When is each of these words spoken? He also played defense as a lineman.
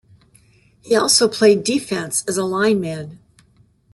He 0.81 0.95
also 0.95 1.29
played 1.29 1.63
defense 1.63 2.23
as 2.27 2.35
a 2.35 2.43
lineman. 2.43 3.19